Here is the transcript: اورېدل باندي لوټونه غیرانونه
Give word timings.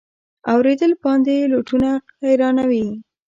اورېدل 0.51 0.91
باندي 1.03 1.37
لوټونه 1.51 1.89
غیرانونه 2.23 2.63